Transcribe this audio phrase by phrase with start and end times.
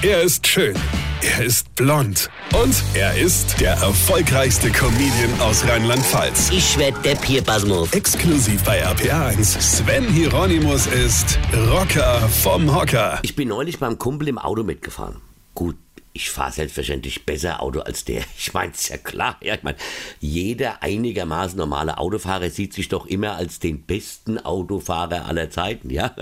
[0.00, 0.76] Er ist schön.
[1.22, 2.30] Er ist blond.
[2.54, 6.50] Und er ist der erfolgreichste Comedian aus Rheinland-Pfalz.
[6.52, 7.92] Ich werd der Pierpasmus.
[7.92, 9.60] Exklusiv bei RPA1.
[9.60, 13.18] Sven Hieronymus ist Rocker vom Hocker.
[13.22, 15.16] Ich bin neulich beim Kumpel im Auto mitgefahren.
[15.56, 15.74] Gut,
[16.12, 18.22] ich fahre selbstverständlich besser Auto als der.
[18.38, 19.36] Ich meine, ist ja klar.
[19.42, 19.78] Ja, ich meine,
[20.20, 26.14] jeder einigermaßen normale Autofahrer sieht sich doch immer als den besten Autofahrer aller Zeiten, ja.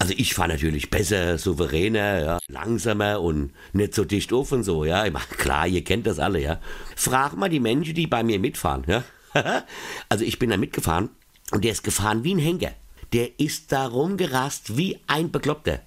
[0.00, 4.84] Also ich fahre natürlich besser, souveräner, ja, langsamer und nicht so dicht auf und so,
[4.84, 5.08] ja.
[5.38, 6.60] Klar, ihr kennt das alle, ja.
[6.96, 9.04] Frag mal die Menschen, die bei mir mitfahren, ja.
[10.08, 11.10] Also ich bin da mitgefahren
[11.52, 12.72] und der ist gefahren wie ein Henker.
[13.12, 15.80] Der ist da rumgerast wie ein Bekloppter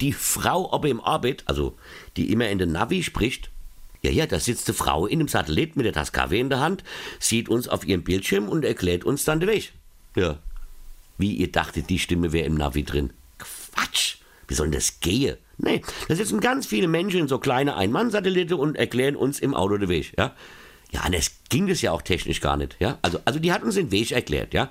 [0.00, 1.76] die Frau ob im Orbit, also
[2.16, 3.50] die immer in den Navi spricht,
[4.02, 6.60] ja, ja, da sitzt eine Frau in einem Satellit mit der Tasse Kaffee in der
[6.60, 6.84] Hand,
[7.18, 9.72] sieht uns auf ihrem Bildschirm und erklärt uns dann den Weg.
[10.16, 10.38] Ja.
[11.18, 13.12] Wie ihr dachtet, die Stimme wäre im Navi drin.
[13.90, 14.16] Quatsch!
[14.48, 15.36] Wie soll denn das gehen?
[15.58, 19.76] Nee, da sitzen ganz viele Menschen in so kleine Ein-Mann-Satellite und erklären uns im Auto
[19.76, 20.34] den Weg, ja.
[20.90, 22.98] Ja, und es ging das ja auch technisch gar nicht, ja.
[23.02, 24.70] Also, also die hat uns den Weg erklärt, ja.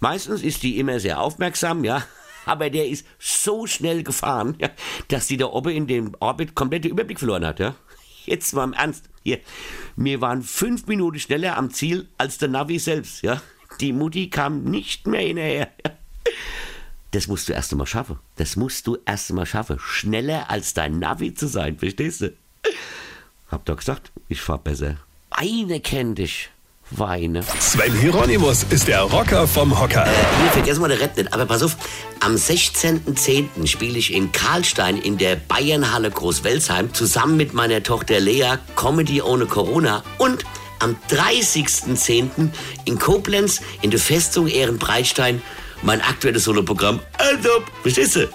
[0.00, 2.04] Meistens ist die immer sehr aufmerksam, ja
[2.44, 4.70] aber der ist so schnell gefahren, ja,
[5.08, 7.58] dass die da oben in dem Orbit komplette Überblick verloren hat.
[7.58, 7.74] Ja.
[8.26, 9.08] Jetzt mal im Ernst.
[9.22, 9.40] Hier,
[9.96, 13.22] wir waren fünf Minuten schneller am Ziel als der Navi selbst.
[13.22, 13.40] Ja.
[13.80, 15.70] Die Mutti kam nicht mehr hinterher.
[17.12, 18.18] Das musst du erst einmal schaffen.
[18.36, 19.78] Das musst du erst einmal schaffen.
[19.78, 22.34] Schneller als dein Navi zu sein, verstehst du?
[23.50, 24.96] Hab doch gesagt, ich fahr besser.
[25.30, 26.50] Eine kennt dich
[26.90, 27.42] weine.
[27.60, 30.06] Sven Hieronymus ist der Rocker vom Hocker.
[30.06, 31.76] Äh, hier vergessen wir der Rap nicht, aber pass auf,
[32.20, 33.66] am 16.10.
[33.66, 39.46] spiele ich in Karlstein in der Bayernhalle Großwelsheim zusammen mit meiner Tochter Lea Comedy ohne
[39.46, 40.44] Corona und
[40.78, 42.50] am 30.10.
[42.84, 45.42] in Koblenz in der Festung Ehrenbreitstein
[45.82, 47.00] mein aktuelles Soloprogramm.
[47.18, 47.48] Also,
[47.82, 48.28] verstehst du?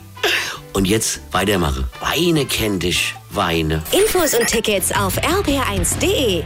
[0.74, 1.88] Und jetzt weitermache.
[2.00, 3.84] Weine kennt dich, weine.
[3.92, 6.44] Infos und Tickets auf rb1.de.